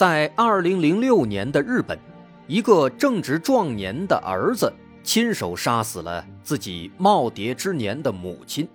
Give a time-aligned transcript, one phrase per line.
[0.00, 1.98] 在二零零六年的日本，
[2.46, 8.66] 一个正值壮年的儿子亲手杀死了自己耄耋之年的母亲，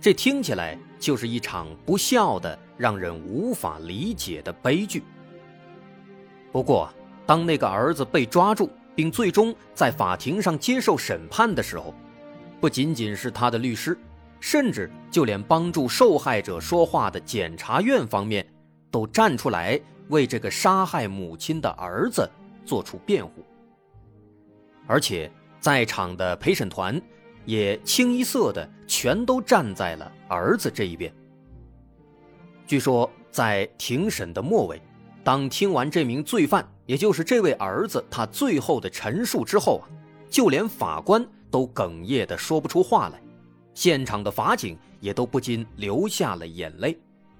[0.00, 5.02] 这听起来就是一场不孝的、让人无法理解的悲剧。
[6.52, 6.88] 不过，
[7.26, 11.92] 当那个儿子被抓住，并最终在法庭上接受审判的时候，
[12.60, 13.98] 不仅仅是他的律师，
[14.38, 18.46] 甚至就连帮助受害者说话的检察院方面，
[18.92, 19.76] 都站出来
[20.10, 22.28] 为这个杀害母亲的儿子
[22.66, 23.42] 做出辩护。
[24.86, 27.00] 而且在场的陪审团
[27.44, 31.10] 也清一色的全都站在了儿子这一边。
[32.66, 34.80] 据说在庭审的末尾，
[35.24, 39.88] 当听完这名罪犯，也就是这位儿子他最后的陈述之后啊，
[40.28, 41.26] 就连法官。
[41.52, 43.20] 都哽咽的说不出话来，
[43.74, 46.96] 现场的法警也都不禁流下了眼泪，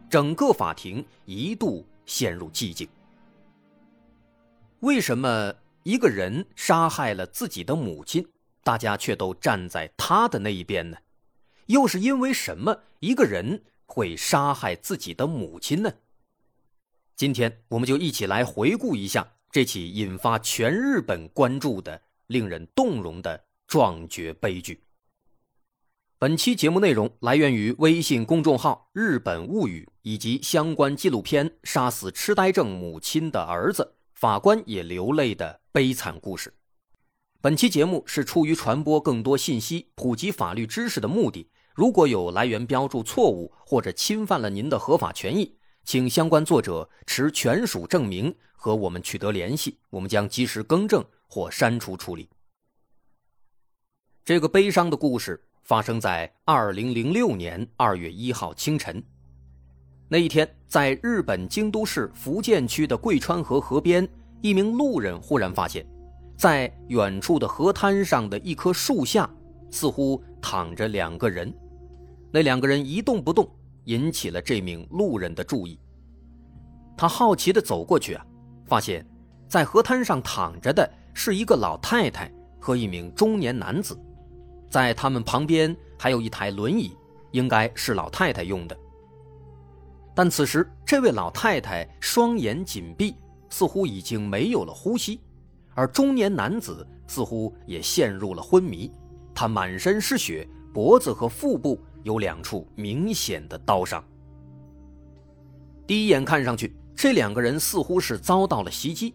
[0.08, 2.88] 整个法庭一度陷入寂静。
[4.80, 8.26] 为什么一个人杀害了自己的母亲，
[8.64, 10.98] 大家却都站在他的那一边呢？
[11.66, 15.92] 又是因为什么一个人会杀害自己的母亲呢？
[17.14, 23.44] 今天我们就一起来回顾一下这起引发全日本关注的、令人动容的。
[23.70, 24.82] 壮绝悲剧。
[26.20, 36.50] 本期节目内容来源于微信公众号“日本物语”以及相关纪录片《杀死痴呆症母亲的儿子，法官也流泪的悲惨故事》。
[37.40, 41.48] 本期节目是出于传播更多信息、普及法律知识的目的。
[41.74, 52.28] 如果有来源标注错误或者侵犯了您的合法权益，请相关作者持权属证明和我们取得联系，我们将及时更正或删除处理。
[54.22, 59.00] 这个悲伤的故事发生在二零零六年二月一号清晨。
[60.08, 64.08] 那一天，在日本京都市福建区的贵川河河边，
[64.40, 65.86] 一名路人忽然发现，
[66.36, 69.30] 在远处的河滩上的一棵树下，
[69.70, 71.54] 似乎躺着两个人。
[72.32, 73.48] 那两个人一动不动，
[73.84, 75.78] 引起了这名路人的注意。
[76.96, 78.26] 他好奇地走过去啊，
[78.66, 79.06] 发现，
[79.46, 83.96] 在河滩上躺着的是一个老太太和一名中年男子。
[84.70, 86.96] 在他们旁边还有一台轮椅，
[87.32, 88.76] 应该是老太太用的。
[90.14, 93.16] 但此时，这位老太太双眼紧闭，
[93.48, 95.20] 似乎已经没有了呼吸，
[95.74, 98.90] 而中年男子似乎也陷入了昏迷。
[99.34, 104.04] 他满身是血，脖子和腹部有两处明显的刀伤。
[105.86, 109.14] 第一眼看上去，这两个人似乎是遭到了袭击，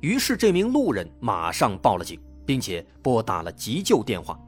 [0.00, 4.38] 于是这名路人马上报了警，并且拨打了急救电话。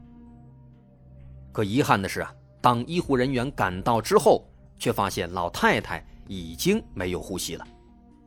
[1.57, 2.31] 可遗憾的是啊，
[2.61, 4.47] 当医护人员赶到之后，
[4.77, 7.67] 却发现老太太已经没有呼吸了，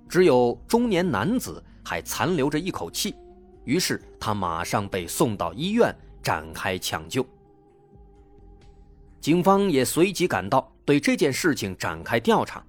[0.09, 3.15] 只有中年男子还残留着一口气。
[3.63, 7.25] 于是他马上被送到医院展开抢救。
[9.21, 12.61] 警方也随即赶到，对这件事情展开调查。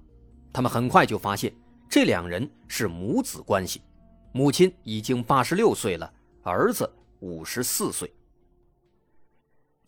[0.52, 1.52] 他们很快就发现，
[1.90, 3.82] 这两人是母子关系，
[4.30, 6.08] 母亲已经八十六岁了，
[6.44, 8.08] 儿子五十四岁。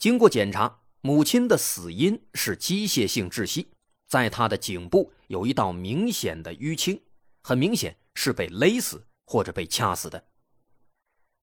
[0.04, 3.68] 经过检查，母亲的死因是机械性窒息，
[4.06, 7.00] 在她的颈部有一道明显的淤青，
[7.42, 10.22] 很明显是被勒死或者被掐死的。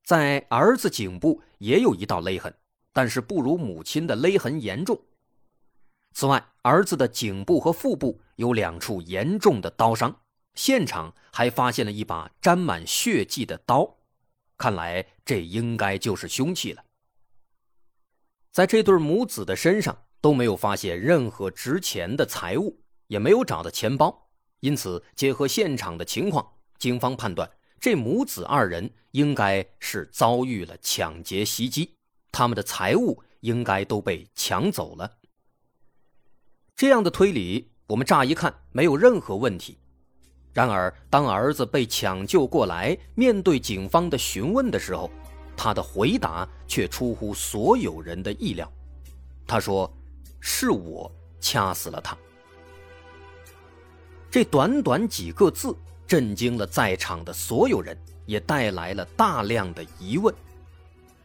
[0.03, 2.55] 在儿子颈部也有一道勒痕，
[2.93, 5.01] 但是不如母亲的勒痕严重。
[6.13, 10.21] 此外，儿子的颈部和腹部有两处严重的刀伤，
[10.53, 13.97] 现场还发现了一把沾满血迹的刀，
[14.55, 16.83] 看来这应该就是凶器了。
[18.51, 24.27] 在这对母子的身上都没有发现任何值钱的财物，也没有找到钱包，
[24.59, 26.45] 因此结合现场的情况，
[26.77, 27.49] 警方判断
[27.79, 31.95] 这母子二人应该是遭遇了抢劫袭击，
[32.29, 35.19] 他们的财物应该都被抢走了。
[36.75, 39.77] 这样的推理，我们乍一看没有任何问题。
[40.51, 45.09] 然而，当儿子被抢救过来，面对警方的询问的时候，
[45.63, 48.67] 他的回答却出乎所有人的意料，
[49.45, 49.87] 他说
[50.41, 52.17] ：“是我掐死了他。”
[54.31, 55.75] 这短短几个字，
[56.07, 60.33] 震惊了在场的所有人，也带来了大量的疑问：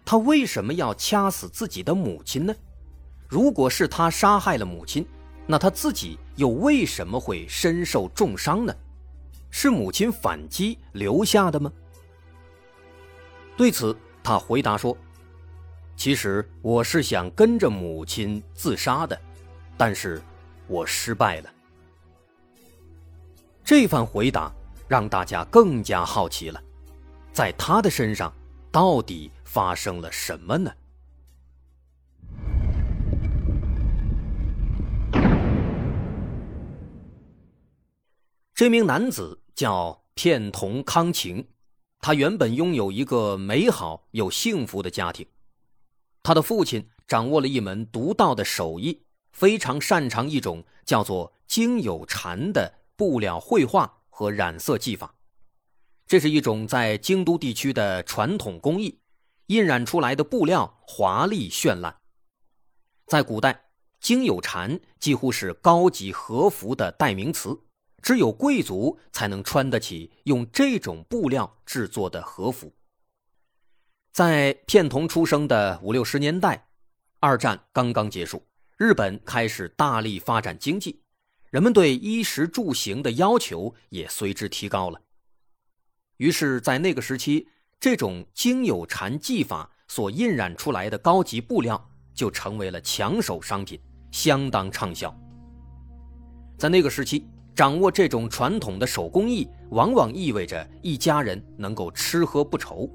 [0.05, 2.55] 他为什么要掐死自己的母亲呢？
[3.27, 5.06] 如果是他杀害了母亲，
[5.47, 8.75] 那他自己又为什么会身受重伤呢？
[9.50, 11.73] 是母亲反击留下的吗？
[13.56, 14.96] 对此，他回答说
[15.94, 19.17] ：“其实我是想跟着母亲自杀的，
[19.76, 20.20] 但是
[20.67, 21.55] 我失败了。”
[23.62, 24.50] 这番回答
[24.88, 26.61] 让大家更加好奇了，
[27.32, 28.34] 在他的身上
[28.73, 30.72] 到底发生了什么呢？
[38.52, 41.46] 这名男子叫片桐康晴，
[42.06, 45.26] 他原本拥有一个美好又幸福的家庭。
[46.23, 55.17] 他的父亲掌握了一门独到的手艺，非常擅长一种叫做精有禅的布料绘画和染色技法。
[56.06, 59.00] 这是一种在京都地区的传统工艺，
[59.47, 61.97] 印染出来的布料华丽绚烂。
[63.08, 63.64] 在古代，
[63.99, 67.58] 精有禅几乎是高级和服的代名词。
[68.02, 72.72] 只有贵族才能穿得起用这种布料制作的和服。
[74.12, 76.69] 在片桐出生的五六十年代，
[77.20, 78.46] 二战刚刚结束，
[78.76, 81.02] 日本开始大力发展经济，
[81.50, 85.00] 人们对衣食住行的要求也随之提高了。
[86.19, 87.48] 于是，在那个时期，
[87.78, 93.78] 这种经有禅技法所印染出来的高级布料就成为了抢手商品，
[94.12, 95.14] 相当畅销。
[96.56, 97.28] 在那个时期。
[97.56, 102.87] 掌握这种传统的手工艺，往往意味着一家人能够吃喝不愁。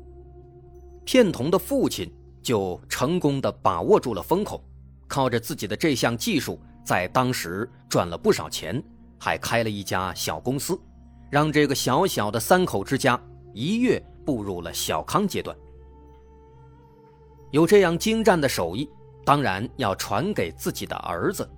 [1.03, 2.07] 片桐的父亲
[2.43, 4.63] 就成功的把握住了风口，
[5.07, 8.81] 靠着自己的这项技术，在当时赚了不少钱，
[9.19, 10.79] 还开了一家小公司，
[11.31, 13.19] 让这个小小的三口之家
[13.55, 15.57] 一跃步入了小康阶段。
[17.49, 18.87] 有这样精湛的手艺，
[19.25, 21.49] 当然要传给自己的儿子。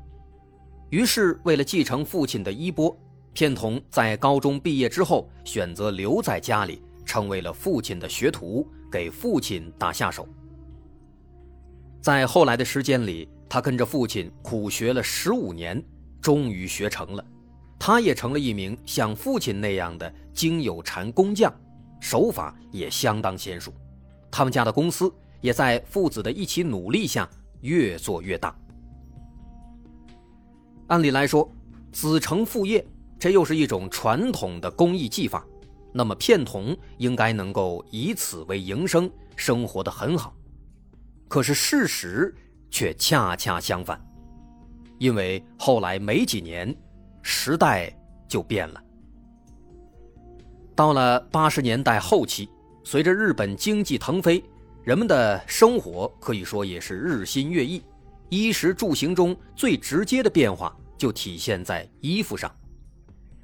[0.93, 2.95] 于是，为了继承父亲的衣钵，
[3.33, 10.27] 片桐在高中毕业之后选择留在家里，成为了父亲的学徒，给父亲打下手。
[11.99, 15.83] 在后来的时间里，他跟着父亲苦学了十五年，
[16.21, 17.25] 终于学成了。
[17.79, 21.51] 他也成了一名像父亲那样的精有禅工匠，
[21.99, 23.73] 手法也相当娴熟。
[24.29, 25.11] 他们家的公司
[25.41, 27.27] 也在父子的一起努力下
[27.61, 28.55] 越做越大。
[30.93, 31.51] 按理来说，
[31.91, 32.85] 子承父业，
[33.17, 35.43] 这又是一种传统的工艺技法，
[35.91, 40.35] 那么片桐应该能够以此为营生，生活的很好。
[41.27, 42.31] 可是事实
[42.69, 43.99] 却恰恰相反，
[44.99, 46.71] 因为后来没几年，
[47.23, 47.91] 时代
[48.27, 48.79] 就变了。
[50.75, 52.47] 到了八十年代后期，
[52.83, 54.43] 随着日本经济腾飞，
[54.83, 57.81] 人们的生活可以说也是日新月异。
[58.29, 62.53] 衣食住行中最直接的变化就体现在衣服上，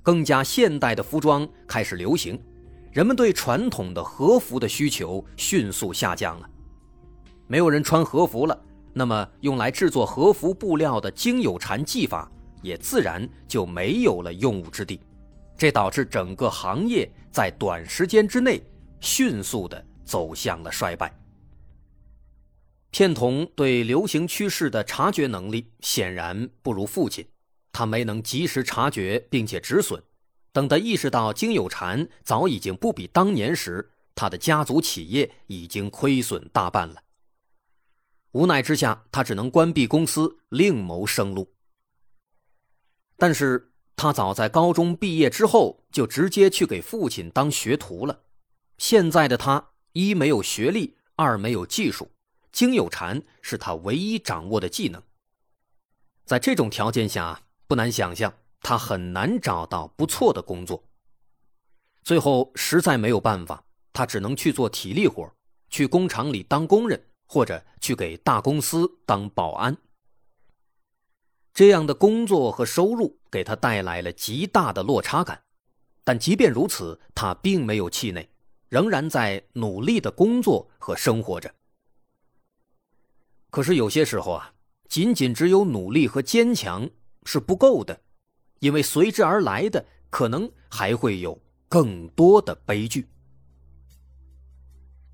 [0.04, 2.42] 更加现代的服装开始流行，
[2.92, 6.50] 人们对传统的和服的需求迅速下降了，
[7.48, 8.60] 没有人穿和服了，
[8.94, 15.00] 那么用来制作和服布料的精有禅技法也自然就没有了用武之地，
[15.58, 18.62] 这导致整个行业在短时间之内
[19.00, 21.14] 迅速的走向了衰败。
[22.92, 27.24] 片桐对流行趋势的察觉能力显然不如父亲，
[27.72, 30.02] 他没能及时察觉并且止损，
[30.52, 37.04] 等他意识到金有禅早已经不比当年时，他的家族企业已经亏损大半了。
[38.32, 41.54] 无奈之下，他只能关闭公司，另谋生路。
[43.18, 48.22] 但是他早在高中毕业之后就直接去给父亲当学徒了。
[48.78, 52.12] 现在的他一没有学历，二没有技术。
[52.52, 55.04] 金有禅是他唯一掌握的技能，
[56.26, 60.84] 在这种条件下，不难想象他很难找到不错的工作。
[62.02, 65.32] 最后实在没有办法，他只能去做体力活，
[65.70, 69.78] 去工厂里当工人，或者去给大公司当保安。
[71.54, 75.44] 这样的工作和收入给他带来了极大的落差感，
[76.04, 78.28] 但即便如此，他并没有气馁，
[78.70, 81.54] 仍然在努力的工作和生活着。
[83.52, 84.56] 可是有些时候啊，
[84.88, 86.90] 仅仅只有努力和坚强
[87.26, 88.00] 是不够的，
[88.60, 93.08] 因为随之而来的可能还会有更多的悲剧。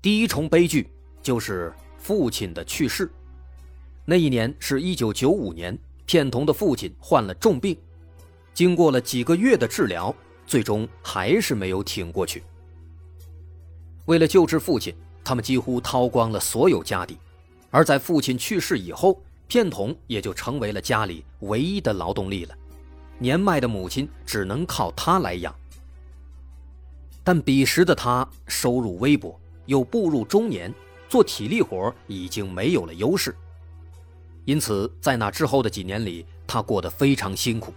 [0.00, 0.88] 第一重悲剧
[1.20, 3.10] 就是父亲的去世。
[4.04, 7.76] 那一年是一九九五年，片桐的父亲患了重病，
[8.54, 10.14] 经过了几个月的治疗，
[10.46, 12.44] 最终还是没有挺过去。
[14.04, 14.94] 为了救治父亲，
[15.24, 17.18] 他们几乎掏光了所有家底，
[17.72, 22.54] 而在父亲去世以后，片桐也就成为了家里唯一的劳动力了。
[23.18, 25.54] 年迈的母亲只能靠他来养。
[27.24, 30.72] 但彼时的他收入微薄，又步入中年，
[31.08, 33.34] 做体力活已经没有了优势。
[34.44, 37.74] 因此，在那之后的几年里，他过得非常辛苦，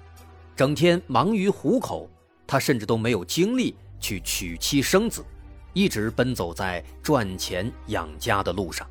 [0.56, 2.10] 整天忙于糊口，
[2.46, 5.26] 他甚至都没有精力去娶妻生子。
[5.74, 8.88] 一直奔走在赚钱养家的路上。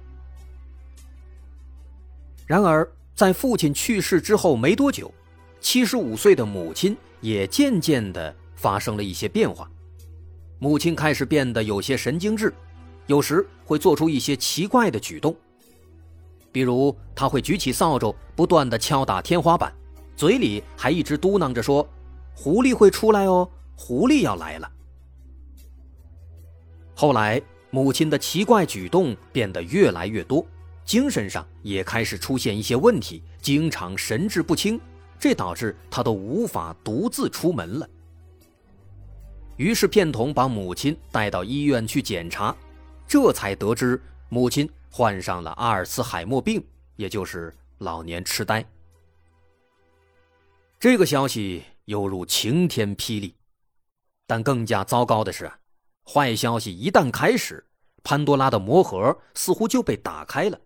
[2.49, 5.13] 然而，在父亲去世之后没多久，
[5.61, 9.71] 七十五岁的母亲也渐渐的发生了一些变化。
[10.59, 12.55] 母亲开始变得有些神经质，
[13.07, 15.37] 有时会做出一些奇怪的举动。
[16.51, 19.71] 比如，他会举起扫帚，不断的敲打天花板，
[20.17, 21.87] 嘴里还一直嘟囔着说
[22.35, 24.73] ：“狐狸会出来哦，狐狸要来了。”
[26.97, 30.45] 后来，母亲的奇怪举动变得越来越多，
[30.89, 34.81] 精神上也开始出现一些问题，经常神志不清，
[35.19, 37.87] 这导致他都无法独自出门了。
[39.59, 42.57] 于是，片童把母亲带到医院去检查，
[43.07, 46.65] 这才得知母亲患上了阿尔茨海默病，
[46.97, 48.65] 也就是老年痴呆。
[50.81, 53.35] 这个消息犹如晴天霹雳，
[54.27, 55.53] 但更加糟糕的是。
[56.07, 57.63] 坏消息一旦开始，
[58.03, 60.59] 潘多拉的魔盒似乎就被打开了。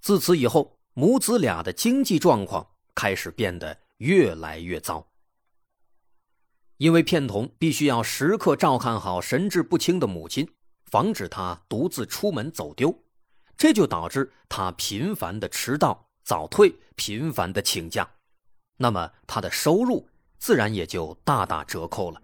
[0.00, 5.06] 自此以后，母子俩的经济状况开始变得越来越糟。
[6.78, 10.48] 因为片桐必须要时刻照看好神志不清的母亲，
[10.86, 12.98] 防止她独自出门走丢，
[13.56, 18.08] 这就导致他频繁的迟到、早退，频繁的请假，
[18.78, 22.22] 那么他的收入自然也就大打折扣了。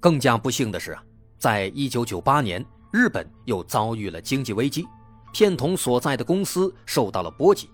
[0.00, 1.04] 更加不幸的是啊，
[1.38, 4.86] 在一九九八年，日本又遭遇了经济危机，
[5.36, 7.68] 片桐所在的公司受到了波及，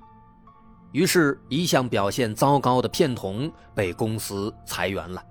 [0.90, 5.24] 于是，一向表现糟糕的片桐被公司裁员了。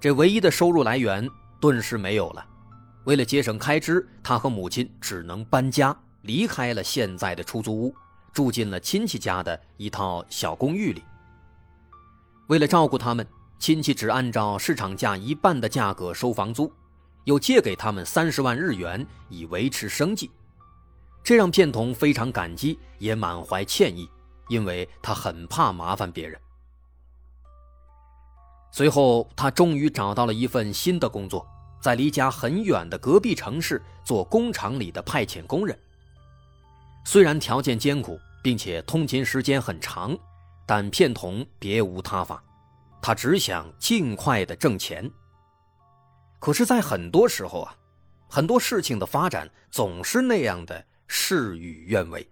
[0.00, 1.30] 这唯一的收入来源
[1.60, 2.44] 顿时没有了。
[3.04, 7.94] 为了节省开支，他和母亲只能搬家，离开了现在的出租屋，
[8.32, 11.00] 住进了亲戚家的一套小公寓里。
[12.48, 13.24] 为了照顾他们。
[13.60, 16.70] 亲戚只按照市场价一半的价格收房租，
[17.22, 20.30] 又借给他们三十万日元以维持生计，
[21.26, 24.08] 这让片桐非常感激，也满怀歉意，
[24.46, 26.40] 因为他很怕麻烦别人。
[28.70, 31.44] 随后，他终于找到了一份新的工作，
[31.82, 35.76] 在离家很远的隔壁城市做工厂里的派遣工人。
[37.04, 40.16] 虽然条件艰苦，并且通勤时间很长，
[40.64, 42.40] 但片桐别无他法。
[43.02, 45.10] 他只想尽快的挣钱。
[46.38, 47.74] 可是，在很多时候啊，
[48.28, 52.28] 很多事情的发展总是那样的事与愿违。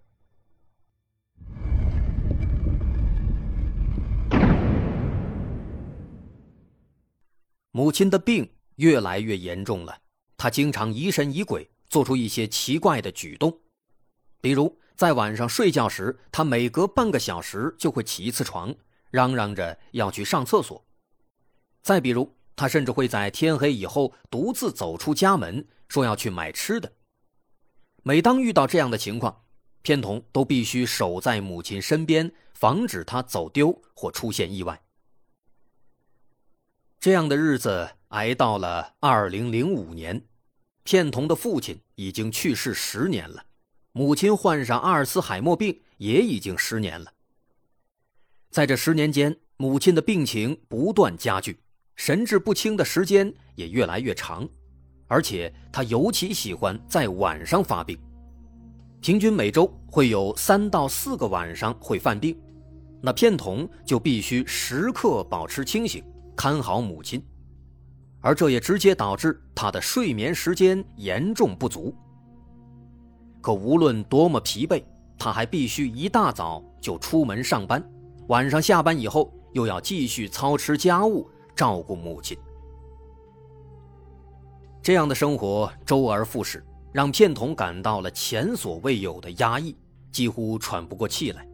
[7.71, 9.99] 母亲的病越来越严重了，
[10.37, 13.61] 她经常疑神疑鬼，做出一些奇怪的举动，
[14.41, 18.75] 比如在晚上睡觉时，她每隔半个小时就会起一次床。
[19.11, 20.85] 嚷嚷着要去上厕所，
[21.83, 26.93] 再比如，他甚至会在天黑以后独自走出家门，说要去买吃的。
[28.07, 29.45] 每当遇到这样的情况，
[29.81, 34.83] 片桐都必须守在母亲身边，防止她走丢或出现意外。
[37.01, 40.23] 这样的日子挨到了二零零五年，
[40.83, 43.47] 片桐的父亲已经去世十年了，
[43.93, 47.11] 母亲患上阿尔茨海默病也已经十年了。
[48.51, 51.59] 在这十年间，母亲的病情不断加剧，
[51.97, 54.47] 神志不清的时间也越来越长，
[55.15, 57.97] 而且他尤其喜欢在晚上发病，
[59.01, 62.37] 平均每周会有三到四个晚上会犯病，
[63.01, 66.03] 那片桐就必须时刻保持清醒，
[66.35, 67.25] 看好母亲，
[68.21, 71.95] 而这也直接导致他的睡眠时间严重不足。
[73.41, 74.83] 可无论多么疲惫，
[75.17, 77.81] 他还必须一大早就出门上班。
[78.27, 82.37] 晚上下班以后，又要继续操持家务，照顾母亲。
[84.85, 86.63] 这样的生活周而复始，
[86.93, 89.75] 让片桐感到了前所未有的压抑，
[90.13, 91.49] 几乎喘不过气来。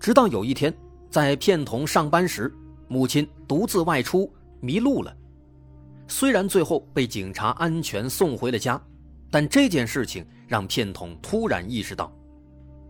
[0.00, 0.74] 直到有一天，
[1.08, 2.52] 在片桐上班时，
[2.88, 4.28] 母亲独自外出
[4.58, 5.16] 迷路了。
[6.08, 8.82] 虽然最后被警察安全送回了家，
[9.30, 12.12] 但这件事情让片桐突然意识到，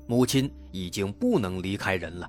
[0.07, 2.26] 母亲已经不能离开人了。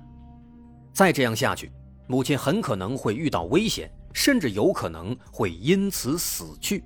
[0.92, 1.72] 再这样下去，
[2.06, 6.82] 母亲很可能会遇到危险，甚至有可能会因此死去。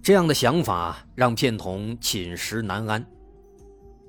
[0.00, 3.04] 这样的想法让片桐寝食难安。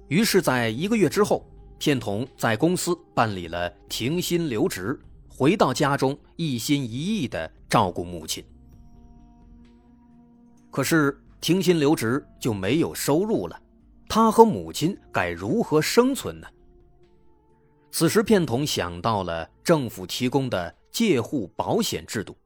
[0.08, 1.46] 于是，在一个月之后，
[1.78, 8.44] 片桐在公司办理了停薪留职，回到家中，一心一意的照顾母亲。
[10.72, 13.60] 可是，停薪留职就没有收入了，
[14.08, 16.48] 他和母亲该如何生存呢？
[17.92, 22.38] 此时，片桐想到了政府提供的介护保险制度。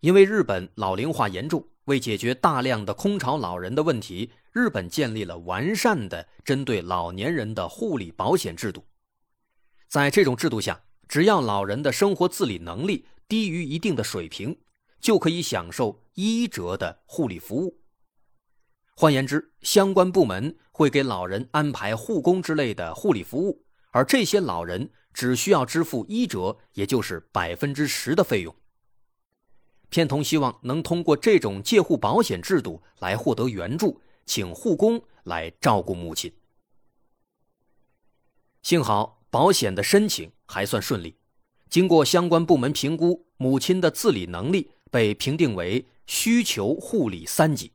[0.00, 8.84] 因为日本老龄化严重，为解决大量的空巢老人的问题，日本建立了完善的针对老年人的护理保险制度。
[9.88, 14.56] 在这种制度下，只要老人的生活自理能力低于一定的水平，
[15.00, 17.80] 就可以享受一折的护理服务。
[18.96, 23.64] 换言之，相关部门会给老人安排护工之类的护理服务。
[23.92, 28.54] 而这些老人只需要支付一折，也就是百分之十的费用。
[29.88, 36.32] 片桐希望能通过这种介护保险制度来获得援助，请护工来照顾母亲。
[38.62, 41.16] 幸好保险的申请还算顺利，
[41.68, 47.72] 经过相关部门评估，母亲的自理能力被评定为需求护理三级，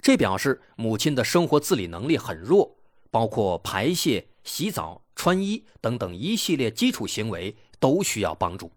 [0.00, 2.76] 这表示母亲的生活自理能力很弱，
[3.10, 5.02] 包括排泄、洗澡。
[5.20, 8.72] 穿衣等等一系列基础行为都需要帮助，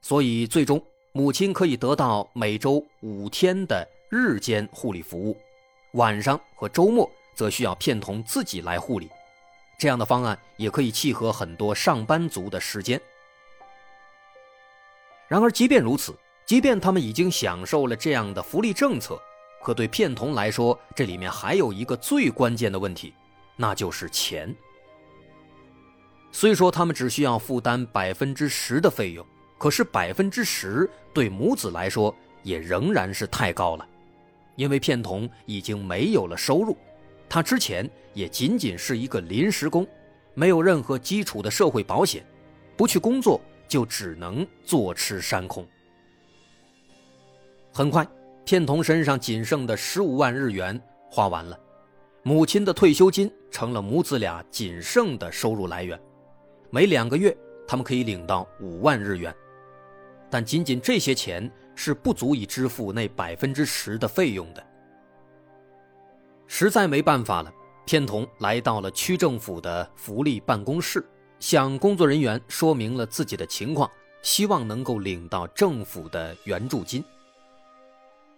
[0.00, 0.80] 所以最终
[1.12, 5.36] 母亲可以得到每周五天的日间护理服务，
[5.94, 9.10] 晚上和周末则需要片桐自己来护理。
[9.76, 13.00] 这样的方案也可以契合很多上班族的时间。
[15.26, 19.20] 然而，即便如此，即便他们已经享受了这样的福利政策，
[19.64, 23.12] 可对片童来说，这里面还有一个最关键的问题。
[23.56, 24.54] 那就是钱。
[26.32, 29.24] 虽说他们只需要负担百分之十的费用，
[29.56, 33.88] 可是百分之十对母子来说也仍然是太高了，
[34.56, 36.76] 因为片桐已经没有了收入，
[37.28, 39.86] 他之前也仅仅是一个临时工，
[40.34, 42.26] 没有任何基础的社会保险，
[42.76, 45.64] 不去工作就只能坐吃山空。
[47.72, 48.04] 很快，
[48.44, 51.58] 片桐身上仅剩的十五万日元花完了。
[52.26, 56.00] 母亲的退休金成了母子俩仅剩的收入来源，
[56.70, 57.36] 每两个月
[57.68, 59.34] 他们可以领到五万日元，
[60.30, 64.66] 但仅仅这些钱是不足以支付那百分之十的费用的。
[66.46, 67.52] 实在没办法了，
[67.84, 71.06] 片桐来到了区政府的福利办公室，
[71.38, 73.90] 向工作人员说明了自己的情况，
[74.22, 77.04] 希望能够领到政府的援助金。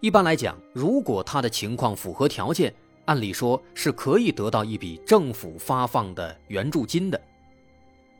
[0.01, 2.75] 一般来讲，如果他的情况符合条件，
[3.07, 7.21] 按理说是可以得到一笔政府发放的援助金的，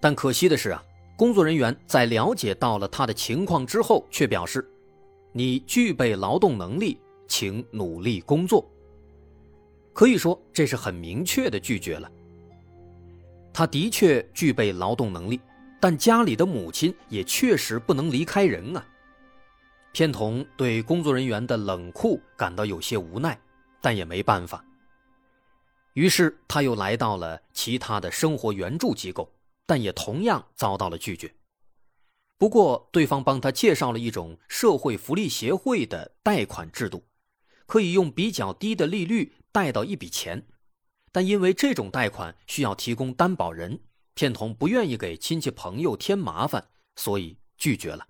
[0.01, 0.83] 但可惜的是啊，
[1.17, 4.69] 工作人员在了解到了他的情况之后，却表示
[5.33, 8.65] ：“你具备劳动能力，请努力工作。”
[9.93, 12.11] 可以说这是很明确的拒绝了。
[13.53, 15.41] 他的确具备劳动能力，
[15.81, 18.87] 但家里的母亲也确实不能离开人啊。
[19.93, 23.37] 片桐对工作人员的冷酷感到有些无奈，
[23.81, 24.63] 但也没办法。
[25.97, 29.33] 于是他又来到了其他的生活援助机构，
[29.65, 31.35] 但也同样遭到了拒绝。
[32.37, 37.05] 不过，对方帮他介绍了一种社会福利协会的贷款制度，
[37.65, 40.47] 可以用比较低的利率贷到一笔钱。
[41.13, 43.81] 但因为这种贷款需要提供担保人，
[44.13, 48.07] 片桐不愿意给亲戚朋友添麻烦，所以拒绝了。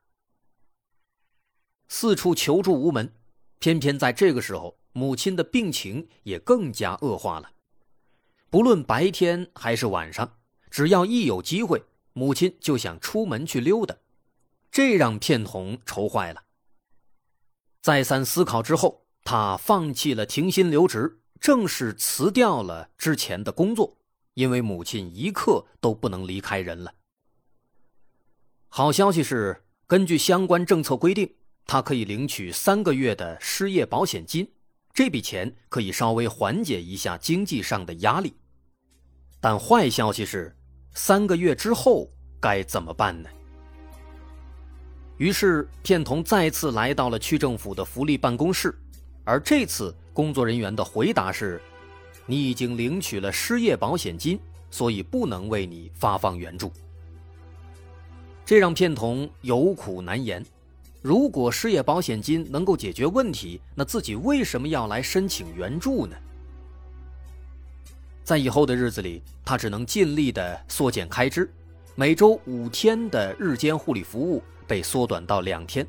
[1.86, 3.14] 四处求助无门，
[3.60, 7.52] 偏偏在这个时候，母亲的病情也更加恶化了。
[8.48, 10.38] 不论白天还是晚上，
[10.70, 11.82] 只要一有机会，
[12.12, 13.96] 母亲就想出门去溜达，
[14.70, 16.44] 这让片桐愁坏了。
[17.82, 23.98] 再三思考之后，他放弃了停薪留职，正式辞掉了之前的工作，
[24.34, 26.94] 因为母亲一刻都不能离开人了。
[28.68, 31.34] 好消息是，根据相关政策规定，
[31.66, 34.52] 他可以领取三个月的失业保险金。
[34.96, 38.34] 这笔钱可以稍微缓解一下经济上的压力，
[39.42, 40.56] 但坏消息是，
[40.94, 43.28] 三个月之后该怎么办呢？
[45.18, 48.74] 于是片桐再次来到了区政府的福利办公室，
[49.22, 51.60] 而这次工作人员的回答是
[52.24, 56.72] ：“你已经领取了失业保险金，所以不能为你发放援助。”
[58.46, 60.42] 这让片桐有苦难言。
[61.06, 66.16] 如果失业保险金能够解决问题，那自己为什么要来申请援助呢？
[68.24, 71.48] 在以后的日子里，他只能尽力的缩减开支，
[71.94, 75.86] 每周五天的日间护理服务被缩短到两天。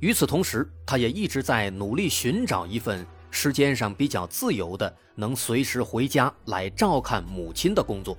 [0.00, 8.18] 与此同时，他也一直在努力寻找一份时间上比较自由的、能随时回家来照看母亲的工作。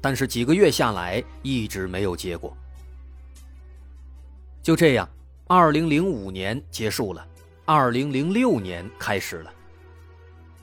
[0.00, 2.56] 但是几个月下来，一直没有结果。
[4.62, 5.08] 就这样，
[5.48, 7.26] 二零零五年结束了，
[7.64, 9.52] 二零零六年开始了。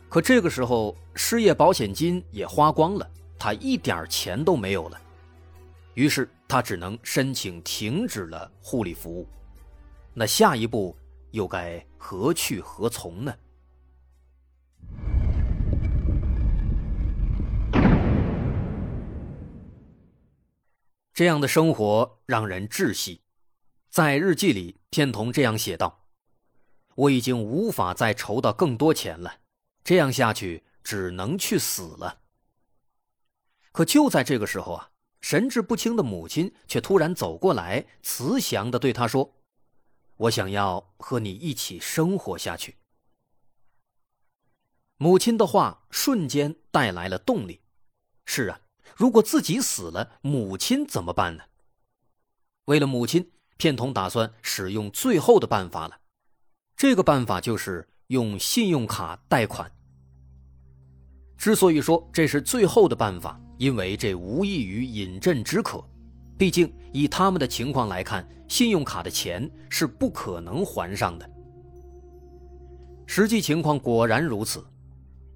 [0.07, 3.05] 可这个时候，失业保险金也花光了，
[3.38, 4.97] 他一点钱都没有了。
[5.95, 9.27] 于是他只能申请停止了护理服务。
[10.13, 10.95] 那下一步
[11.31, 13.33] 又该何去何从呢？
[21.13, 23.19] 这样的生活让人窒息。
[23.89, 26.06] 在日记里，片桐这样写道
[26.95, 29.39] ：“我已经无法再筹到更多钱了。”
[29.84, 32.19] 这样下去，只能去死了。
[33.71, 39.34] 可就在这个时候啊，神志不清的母亲却突然走过来，慈祥的对他说
[40.17, 42.75] ：“我想要和你一起生活下去。”
[44.97, 47.62] 母亲的话瞬间带来了动力。
[48.25, 48.62] 是啊，
[48.95, 51.45] 如果自己死了，母亲怎么办呢？
[52.65, 55.97] 为了母亲，片桐打算使用最后的办法了。
[56.77, 59.69] 这个办法就是用信用卡贷款。
[61.37, 65.83] 之所以说这是最后的办法，因为这无异于饮鸩止渴。
[66.37, 71.29] 毕竟以他们的情况来看，信用卡的钱是不可能还上的。
[73.07, 74.65] 实际情况果然如此，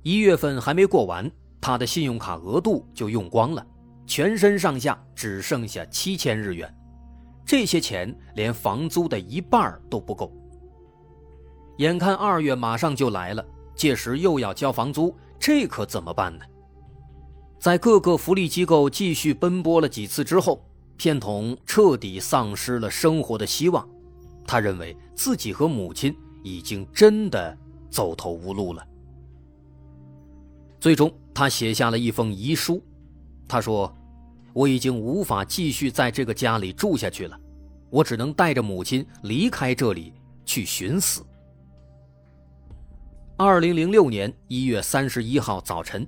[0.02, 3.68] 一月份还没过完，他的信用卡额度就用光了，
[4.08, 6.74] 全身上下只剩下七千日元。
[7.46, 10.32] 这些钱连房租的一半都不够。
[11.78, 15.16] 眼看二月马上就来了，届时又要交房租。
[15.40, 16.46] 这可怎么办呢？
[17.60, 20.66] 在各个福利机构继续奔波了几次之后，
[20.98, 23.88] 片桐彻底丧失了生活的希望。
[24.46, 27.58] 他认为自己和母亲已经真的
[27.90, 28.86] 走投无路了。
[30.80, 32.82] 最终，他写下了一封遗书。
[33.48, 33.94] 他说
[34.54, 37.40] ：“我已经无法继续在这个家里住下去了，
[37.90, 40.14] 我只能带着母亲离开这里，
[40.46, 41.24] 去寻死。”
[43.36, 46.08] 二零零六年一月三十一号早晨，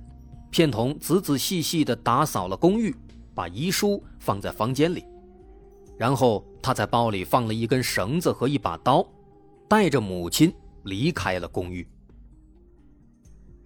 [0.50, 2.94] 片桐仔仔细细地打扫了公寓，
[3.34, 5.04] 把遗书放在房间里，
[5.98, 9.04] 然后他在包里放了一根绳子和一把刀，
[9.68, 10.54] 带着母亲
[10.84, 11.86] 离开了公寓。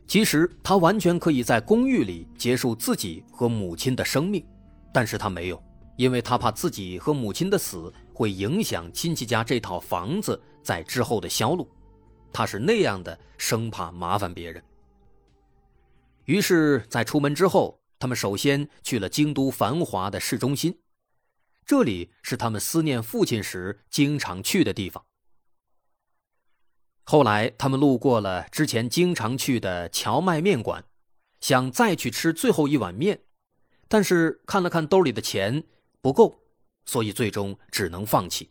[0.07, 4.45] 其实他完全可以在公寓里结束自己和母亲的生命，
[4.93, 5.63] 但是他没有，
[5.97, 11.69] 因为他怕自己和母亲的死会影响亲戚家这套房子在之后的销路。
[12.33, 14.63] 他是那样的，生怕麻烦别人。
[16.27, 20.79] 于是，在出门之后，他们首先去了京都繁华的市中心，
[21.67, 25.05] 这里是他们思念父亲时经常去的地方。
[27.03, 30.85] 后来，他们路过了之前经常去的荞麦面馆，
[31.41, 33.23] 想再去吃最后一碗面，
[33.93, 35.65] 但是看了看兜里的钱
[36.01, 36.45] 不够，
[36.87, 38.51] 所以最终只能放弃。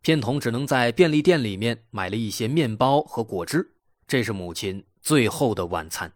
[0.00, 3.76] 片桐只能在便利店里面买了一些面包和果汁，
[4.08, 6.12] 这是母亲最后的晚餐。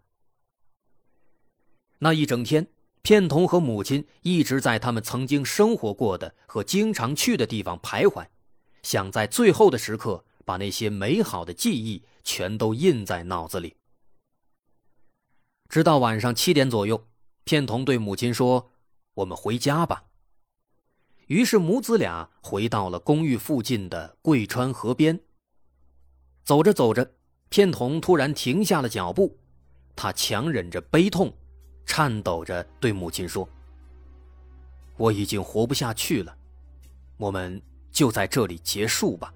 [2.00, 2.66] 那一整天，
[3.02, 8.26] 片桐和母亲一直在他们曾经生活过的和经常去的地方徘徊，
[8.83, 13.76] 想在最后的时刻把那些美好的记忆全都印在脑子里。
[15.68, 17.07] 直到晚上七点左右，
[17.44, 18.72] 片桐对母亲说
[19.14, 20.04] ：“我们回家吧。”
[21.28, 25.18] 于是母子俩回到了公寓附近的贵川河边。
[26.42, 27.14] 走着走着，
[27.48, 29.38] 片桐突然停下了脚步，
[29.96, 31.33] 他强忍着悲痛，
[31.87, 33.48] 颤抖着对母亲说
[34.98, 36.37] ：“我已经活不下去了，
[37.16, 39.33] 我们就在这里结束吧。”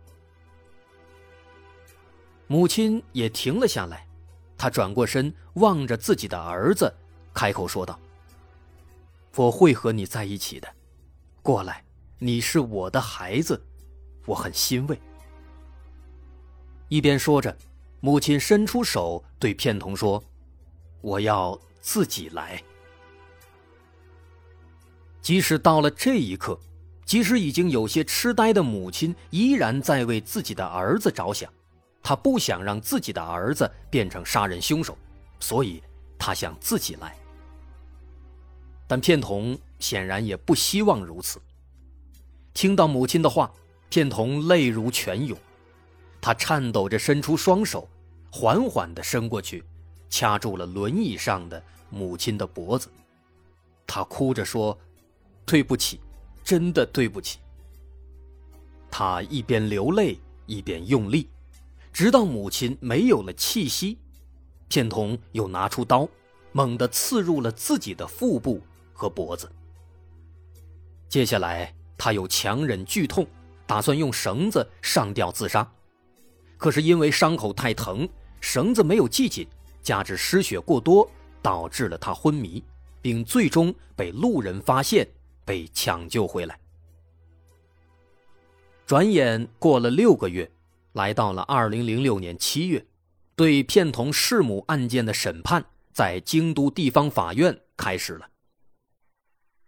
[2.47, 4.07] 母亲也停了下来，
[4.57, 6.95] 她转过身望着自己的儿子，
[7.35, 7.99] 开口说道
[9.37, 10.69] ：“我会和你在一起的。”
[11.43, 11.85] 过来，
[12.19, 13.61] 你是我的孩子，
[14.27, 14.99] 我很欣慰。
[16.89, 17.57] 一边说着，
[18.01, 20.23] 母亲伸出手对片桐说
[21.01, 22.63] ：“我要自己来。”
[25.23, 26.59] 即使到了这一刻，
[27.05, 31.53] 即使已经有些痴呆的母亲，依然在为自己的儿子着想。
[32.03, 34.97] 她不想让自己的儿子变成杀人凶手，
[35.41, 35.83] 所以
[36.19, 37.17] 他想自己来。
[38.87, 39.59] 但片桐。
[39.79, 41.41] 显然也不希望如此。
[42.53, 43.49] 听到母亲的话，
[43.89, 45.39] 片桐泪如泉涌，
[46.21, 47.89] 他颤抖着伸出双手，
[48.29, 49.63] 缓缓地伸过去，
[50.11, 52.91] 掐住了轮椅上的母亲的脖子。
[53.87, 54.77] 他哭着说
[55.47, 56.01] ：“对不起，
[56.43, 57.39] 真的对不起。”
[58.91, 61.29] 他一边流泪一边用力，
[61.93, 63.97] 直到母亲没有了气息，
[64.69, 66.09] 片桐又拿出刀，
[66.53, 69.51] 猛地刺入了自己的腹部和脖子。
[71.09, 73.27] 接下来，他又强忍剧痛，
[73.67, 75.69] 打算用绳子上吊自杀，
[76.57, 78.09] 可是因为伤口太疼，
[78.41, 79.49] 绳子没有系紧，
[79.83, 81.11] 加之失血过多，
[81.43, 82.63] 导致了他昏迷。
[83.01, 85.09] 并最终被路人发现，
[85.45, 86.59] 被抢救回来。
[88.85, 90.51] 转眼过了六个月，
[90.95, 92.85] 来到了二零零六年七月，
[93.39, 98.29] 对片桐弑母案件的审判在京都地方法院开始了。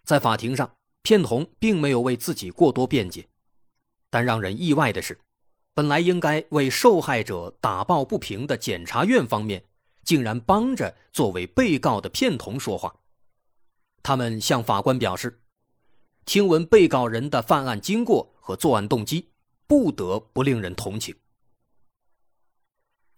[0.03, 3.29] 在法庭上，片桐并没有为自己过多辩解，
[4.11, 5.21] 但让人意外的是，
[5.73, 9.63] 本来应该为受害者打抱不平的检察院方面，
[10.03, 12.93] 竟然帮着作为被告的片桐说话。
[14.03, 15.41] 他们向法官表示，
[16.25, 19.29] 听闻被告人的犯案经过和作案动机，
[19.69, 21.15] 不得不令人同情。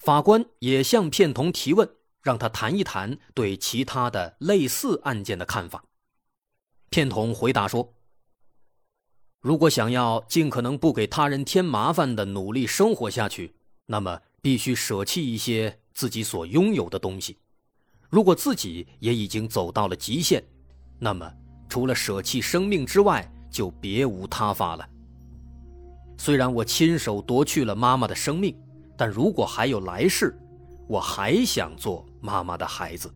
[0.03, 1.89] 法官也向片桐提问，
[2.23, 5.85] 让他谈一谈对其他的类似案件的看法。
[6.91, 7.95] 片桐回答说
[9.39, 13.55] ：“如果想要尽可能不给他人添麻烦的努力生活下去，
[13.87, 17.39] 那么必须舍弃一些自己所拥有的东西。
[18.11, 20.43] 如果自己也已经走到了极限。”
[20.99, 21.33] 那么，
[21.69, 24.89] 除了舍弃生命之外，就别无他法了。
[26.19, 28.57] 虽然我亲手夺去了妈妈的生命，
[29.05, 30.33] 但如果还有来世，
[30.87, 33.13] 我还想做妈妈的孩子。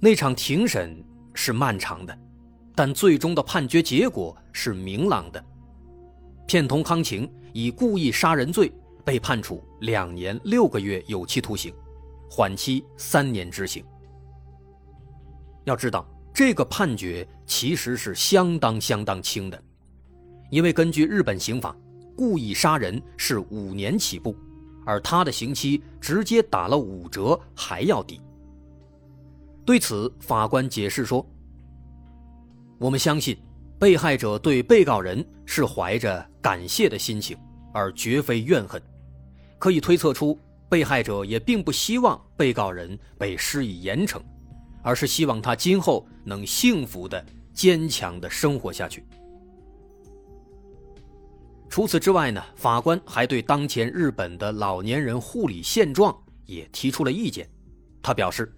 [0.00, 1.00] 那场庭审
[1.32, 2.18] 是漫长的，
[2.74, 5.44] 但最终的判决结果是明朗的。
[6.44, 8.72] 片桐康晴以故意杀人罪
[9.04, 11.72] 被判处两年六个月有期徒刑，
[12.28, 13.84] 缓期三年执行。
[15.62, 19.62] 要知道，这个判决其实是相当相当轻的，
[20.50, 21.76] 因为根据日本刑法，
[22.16, 24.36] 故意杀人是五年起步，
[24.84, 28.20] 而他的刑期直接打了五折，还要低。
[29.64, 31.24] 对此，法官解释说
[32.78, 33.36] ：“我们相信，
[33.78, 37.36] 被害者对被告人是怀着感谢的心情，
[37.72, 38.80] 而绝非怨恨。
[39.58, 44.20] 可以推测出，被害者也并不希望被告人被施以严惩。”
[44.84, 49.06] 而是希望他今后能幸福的、坚强的生活下去。
[51.72, 57.48] 除此之外呢，法官还对当前日本的老年人护理现状也提出了意见。
[58.02, 58.54] 他表示，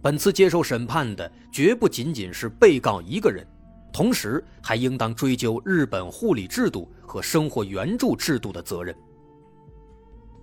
[0.00, 3.46] 本次接受审判的绝不仅仅是被告一个人，
[3.92, 8.96] 同时还应当追究日本护理制度和生活援助制度的责任。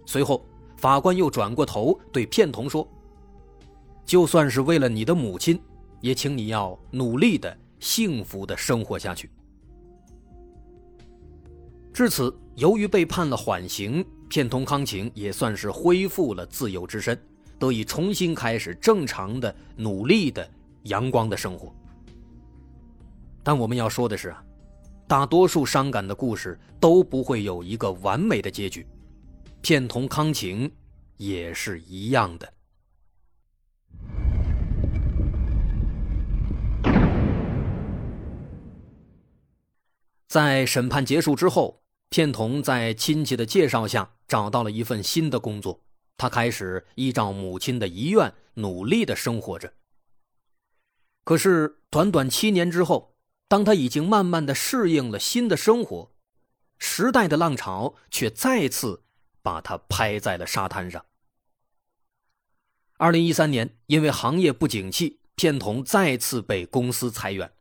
[0.06, 0.46] 随后，
[0.78, 2.88] 法官又转过头对片桐说。
[4.06, 5.60] 就算是为了你的母亲，
[6.02, 9.28] 也请你要努力的、幸福的生活下去。
[11.94, 17.22] 至此，由于被判了缓刑，片桐康晴也算是恢复了自由之身，
[17.60, 20.50] 得以重新开始正常的、努力的、
[20.84, 21.76] 阳光的生活。
[23.44, 24.44] 但我们要说的是啊，
[25.06, 28.88] 大多数伤感的故事都不会有一个完美的结局，
[29.62, 30.72] 片桐康晴
[31.18, 32.54] 也是一样的。
[40.30, 41.81] 在审判结束之后，
[42.12, 45.82] 片桐在亲戚的介绍下找到了一份新的工作。
[46.18, 49.74] 他开始依照母亲的遗愿努力的生活着。
[51.24, 53.16] 可是，短短七年之后，
[53.48, 56.12] 当他已经慢慢的适应了新的生活，
[56.78, 59.04] 时代的浪潮却再次
[59.42, 61.06] 把他拍在了沙滩上。
[62.98, 67.54] 二零一三年，因为行业不景气，片桐再次被公司裁员。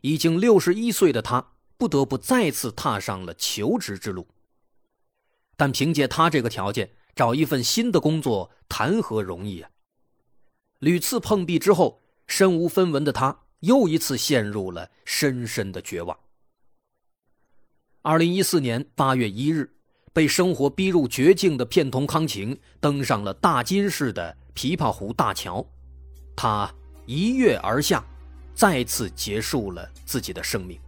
[0.00, 1.52] 已经六十一岁的他。
[1.78, 4.26] 不得不再次踏上了求职之路，
[5.56, 9.70] 但凭借他这个条件，找一份新的工作谈何容易啊！
[10.78, 16.18] 屡次碰壁之后，身无分文的他又一次陷入了深深的绝望。
[18.02, 19.70] 二零一四年八月一日，
[20.12, 25.66] 被生活逼入绝境的片桐康晴登上了大金市的琵琶湖大桥，
[26.34, 26.72] 他
[27.04, 28.04] 一跃而下，
[28.54, 30.80] 再次结束了自己的生命。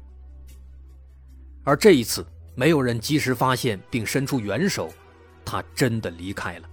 [1.68, 4.90] 而这一次，没有人及时发现并伸出援手，
[5.44, 6.68] 他真的离开了。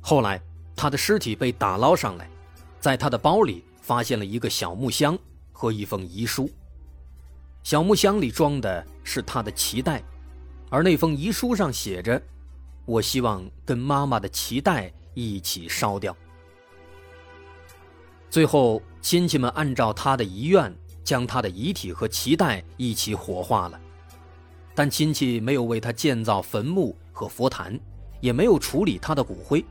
[0.00, 0.40] 后来，
[0.76, 2.30] 他的尸体被打捞上来，
[2.78, 5.18] 在他的包里发现了一个小木箱
[5.50, 6.48] 和一封遗书。
[7.64, 10.00] 小木箱里装的是他的脐带，
[10.70, 12.22] 而那封遗书上写着
[12.86, 16.16] ：“我希望跟妈妈的脐带一起烧掉。
[18.30, 20.72] 最后，亲戚们按照他的遗愿，
[21.04, 23.80] 将他的遗体和脐带一起火化了，
[24.74, 27.78] 但亲戚没有为他建造坟墓和佛坛，
[28.20, 29.64] 也没有处理他的骨灰。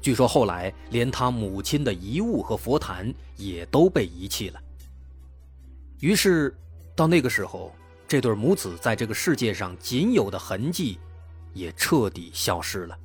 [0.00, 4.60] 据说后来连他母亲的遗物和佛坛也都被遗弃了。
[6.00, 6.56] 于是，
[6.94, 7.74] 到那个时候，
[8.06, 10.98] 这对母子在这个世界上仅有的痕迹，
[11.52, 12.98] 也彻底消失了。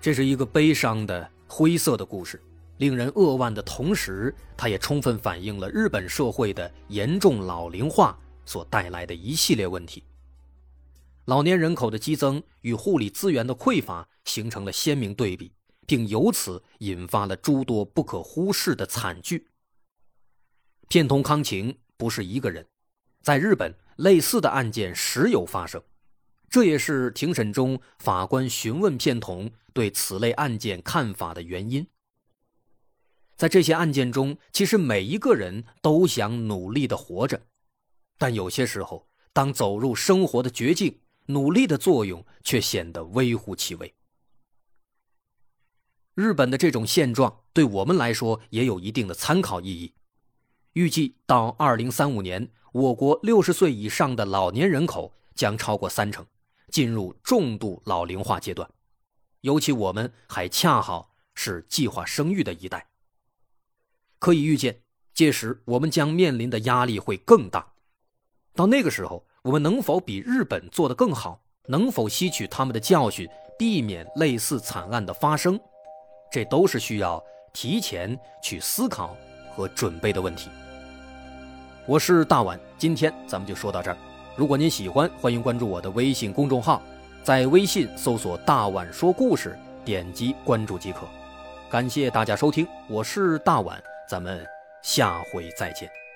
[0.00, 1.28] 这是一个悲伤的。
[1.50, 2.38] 灰色的故事，
[2.78, 10.02] 令人扼腕的同时，它也充分反映了日本社会的严重老龄化所带来的一系列问题。
[11.26, 15.52] 老年人口的激增与护理资源的匮乏形成了鲜明对比，
[15.86, 19.48] 并由此引发了诸多不可忽视的惨剧。
[20.88, 22.64] 片桐康晴不是一个人，
[23.20, 25.82] 在日本类似的案件时有发生。
[26.48, 31.86] 这也是庭审中法官询问片桐对此类案件看法的原因。
[33.38, 37.40] 在这些案件中，其实每一个人都想努力的活着，
[38.18, 43.94] 但有些时候，当走入生活的绝境，努力的作用却显得微乎其微。
[46.14, 49.94] 日本的这种现状对我们来说也有一定的参考意义。
[50.72, 56.26] 预计到二零三五年，我国六十岁以上的老年人口将超过三成。
[56.70, 58.68] 进入重度老龄化阶段，
[59.40, 62.87] 尤其我们还恰好是计划生育的一代。
[64.18, 64.80] 可以预见，
[65.14, 67.72] 届时我们将面临的压力会更大。
[68.54, 71.40] 到那个时候，我们能否比日本做得更好？
[71.66, 73.28] 能否吸取他们的教训，
[73.58, 75.60] 避免类似惨案的发生？
[76.32, 79.16] 这都是需要提前去思考
[79.54, 80.48] 和准备的问题。
[81.86, 83.96] 我是大碗，今天咱们就说到这儿。
[84.36, 86.82] 如果您喜欢，欢迎关注我的微信公众号，
[87.22, 91.06] 在微信搜索“大碗说故事”，点击关注即可。
[91.70, 94.42] 感谢大家收听，我是大碗，咱们
[94.80, 96.07] 下回再见。